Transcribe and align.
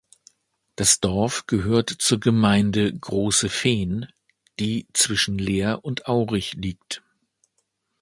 Das 0.77 0.99
Dorf 0.99 1.45
gehört 1.45 1.91
zur 1.91 2.19
Gemeinde 2.19 2.91
Großefehn, 2.91 4.07
die 4.59 4.87
zwischen 4.93 5.37
Leer 5.37 5.85
und 5.85 6.07
Aurich 6.07 6.53
liegt. 6.55 7.03